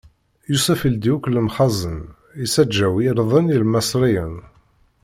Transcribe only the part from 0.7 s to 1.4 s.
ildi akk